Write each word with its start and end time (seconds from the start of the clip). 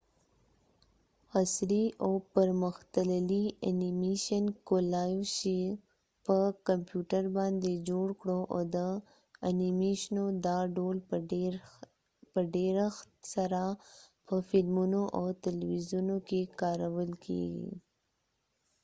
عصری 1.39 1.83
او 2.03 2.11
پر 2.33 2.49
مختللی 2.63 3.43
انیمیشن 3.69 4.43
کولای 4.67 5.15
شو 5.35 5.59
په 6.25 6.37
کمپیوټر 6.67 7.23
باندي 7.37 7.75
جوړ 7.89 8.07
کړو 8.19 8.39
او 8.53 8.59
د 8.75 8.77
انیمیشنو 9.49 10.25
دا 10.45 10.59
ډول 10.75 10.97
په 12.33 12.39
ډیرښت 12.53 13.09
سره 13.33 13.63
په 14.27 14.35
فلمونو 14.49 15.01
او 15.17 15.25
تلويزیون 15.45 16.09
کې 16.27 16.41
کارول 16.61 17.11
کېږی 17.25 17.71